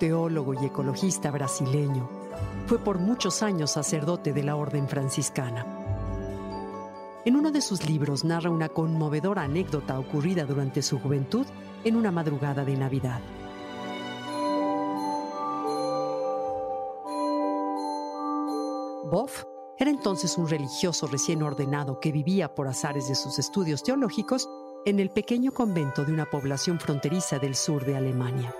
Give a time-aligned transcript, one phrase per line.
[0.00, 2.08] teólogo y ecologista brasileño,
[2.66, 5.66] fue por muchos años sacerdote de la Orden franciscana.
[7.24, 11.46] En uno de sus libros narra una conmovedora anécdota ocurrida durante su juventud
[11.84, 13.20] en una madrugada de Navidad.
[19.10, 19.44] Boff
[19.78, 24.48] era entonces un religioso recién ordenado que vivía por azares de sus estudios teológicos
[24.86, 28.54] en el pequeño convento de una población fronteriza del sur de Alemania.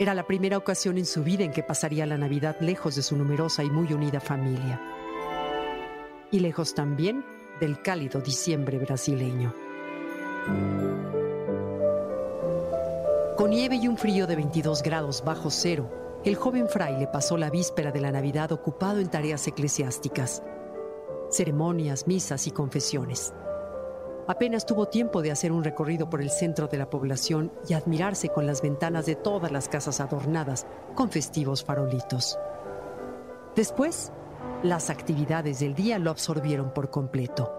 [0.00, 3.18] Era la primera ocasión en su vida en que pasaría la Navidad lejos de su
[3.18, 4.80] numerosa y muy unida familia.
[6.30, 7.22] Y lejos también
[7.60, 9.52] del cálido diciembre brasileño.
[13.36, 15.90] Con nieve y un frío de 22 grados bajo cero,
[16.24, 20.42] el joven fraile pasó la víspera de la Navidad ocupado en tareas eclesiásticas,
[21.30, 23.34] ceremonias, misas y confesiones.
[24.30, 28.28] Apenas tuvo tiempo de hacer un recorrido por el centro de la población y admirarse
[28.28, 32.38] con las ventanas de todas las casas adornadas con festivos farolitos.
[33.56, 34.12] Después,
[34.62, 37.52] las actividades del día lo absorbieron por completo.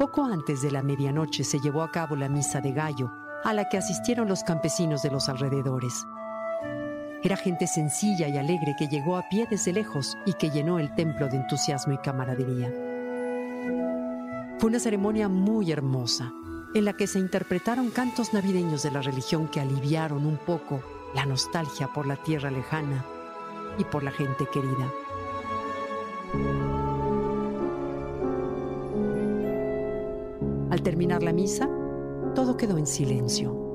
[0.00, 3.08] Poco antes de la medianoche se llevó a cabo la misa de gallo,
[3.44, 6.04] a la que asistieron los campesinos de los alrededores.
[7.22, 10.94] Era gente sencilla y alegre que llegó a pie desde lejos y que llenó el
[10.94, 12.72] templo de entusiasmo y camaradería.
[14.58, 16.32] Fue una ceremonia muy hermosa,
[16.74, 20.80] en la que se interpretaron cantos navideños de la religión que aliviaron un poco
[21.14, 23.04] la nostalgia por la tierra lejana
[23.78, 24.92] y por la gente querida.
[30.70, 31.68] Al terminar la misa,
[32.34, 33.67] todo quedó en silencio.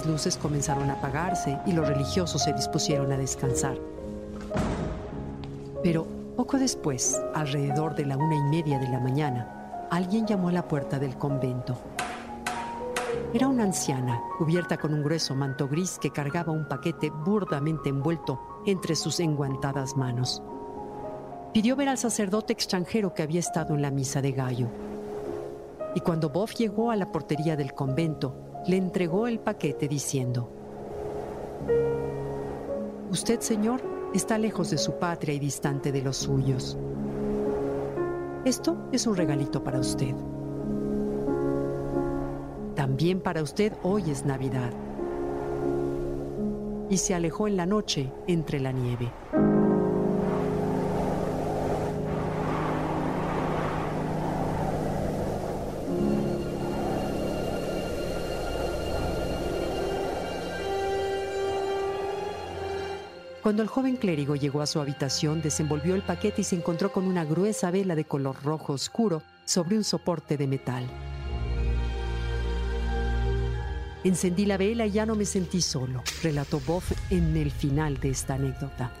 [0.00, 3.76] Las luces comenzaron a apagarse y los religiosos se dispusieron a descansar.
[5.82, 6.06] Pero
[6.38, 10.66] poco después, alrededor de la una y media de la mañana, alguien llamó a la
[10.66, 11.78] puerta del convento.
[13.34, 18.40] Era una anciana, cubierta con un grueso manto gris que cargaba un paquete burdamente envuelto
[18.64, 20.42] entre sus enguantadas manos.
[21.52, 24.68] Pidió ver al sacerdote extranjero que había estado en la misa de gallo.
[25.94, 30.48] Y cuando Bob llegó a la portería del convento, le entregó el paquete diciendo,
[33.10, 33.80] Usted, Señor,
[34.14, 36.78] está lejos de su patria y distante de los suyos.
[38.44, 40.14] Esto es un regalito para usted.
[42.74, 44.72] También para usted hoy es Navidad.
[46.88, 49.10] Y se alejó en la noche entre la nieve.
[63.50, 67.04] Cuando el joven clérigo llegó a su habitación, desenvolvió el paquete y se encontró con
[67.04, 70.86] una gruesa vela de color rojo oscuro sobre un soporte de metal.
[74.04, 78.10] Encendí la vela y ya no me sentí solo, relató Boff en el final de
[78.10, 78.92] esta anécdota.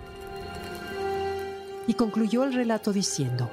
[1.86, 3.48] Y concluyó el relato diciendo,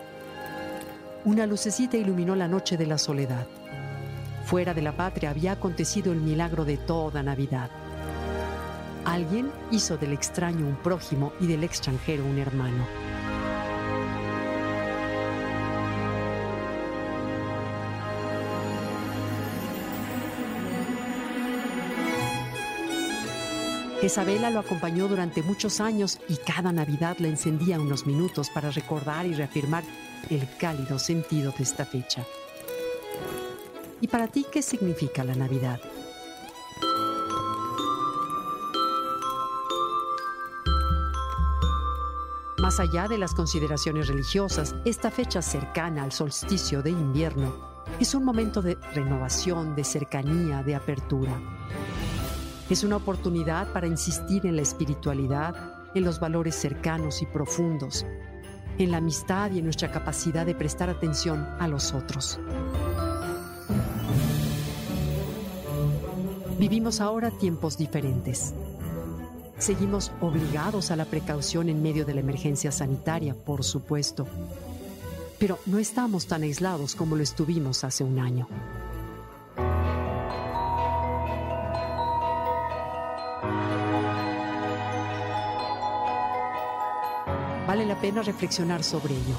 [1.25, 3.45] una lucecita iluminó la noche de la soledad.
[4.45, 7.69] Fuera de la patria había acontecido el milagro de toda Navidad.
[9.07, 12.85] Alguien hizo del extraño un prójimo y del extranjero un hermano.
[24.01, 28.71] Esa vela lo acompañó durante muchos años y cada Navidad la encendía unos minutos para
[28.71, 29.85] recordar y reafirmar
[30.29, 32.25] el cálido sentido de esta fecha.
[34.01, 35.79] ¿Y para ti qué significa la Navidad?
[42.67, 47.55] Más allá de las consideraciones religiosas, esta fecha cercana al solsticio de invierno
[47.97, 51.31] es un momento de renovación, de cercanía, de apertura.
[52.69, 55.55] Es una oportunidad para insistir en la espiritualidad,
[55.95, 58.05] en los valores cercanos y profundos,
[58.77, 62.37] en la amistad y en nuestra capacidad de prestar atención a los otros.
[66.59, 68.53] Vivimos ahora tiempos diferentes.
[69.59, 74.27] Seguimos obligados a la precaución en medio de la emergencia sanitaria, por supuesto.
[75.39, 78.47] pero no estamos tan aislados como lo estuvimos hace un año.
[87.67, 89.35] Vale la pena reflexionar sobre ello.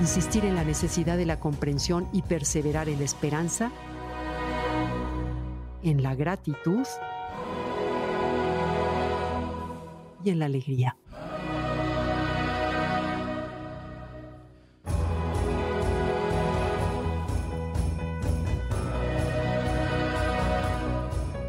[0.00, 3.70] Insistir en la necesidad de la comprensión y perseverar en la esperanza,
[5.84, 6.86] en la gratitud
[10.24, 10.96] y en la alegría.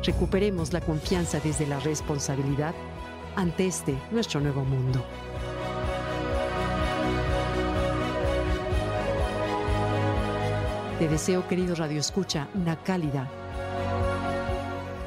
[0.04, 2.76] Recuperemos la confianza desde la responsabilidad
[3.36, 5.04] ante este nuestro nuevo mundo.
[11.00, 13.45] Te deseo, querido Radio Escucha, una cálida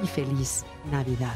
[0.02, 1.34] y feliz Navidad.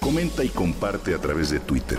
[0.00, 1.98] Comenta y comparte a través de Twitter.